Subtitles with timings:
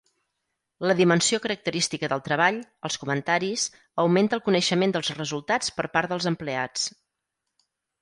[0.91, 2.57] La dimensió característica del treball,
[2.89, 3.67] els comentaris,
[4.07, 6.93] augmenta el coneixement dels resultats per part dels empleats.